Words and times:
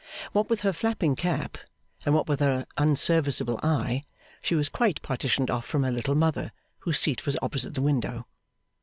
What 0.31 0.49
with 0.49 0.61
her 0.63 0.73
flapping 0.73 1.15
cap, 1.15 1.59
and 2.07 2.15
what 2.15 2.27
with 2.27 2.39
her 2.39 2.65
unserviceable 2.75 3.59
eye, 3.61 4.01
she 4.41 4.55
was 4.55 4.67
quite 4.67 4.99
partitioned 5.03 5.51
off 5.51 5.63
from 5.67 5.83
her 5.83 5.91
Little 5.91 6.15
Mother, 6.15 6.53
whose 6.79 6.97
seat 6.97 7.23
was 7.27 7.37
opposite 7.43 7.75
the 7.75 7.83
window. 7.83 8.25